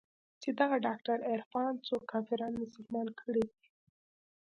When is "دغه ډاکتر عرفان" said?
0.59-1.73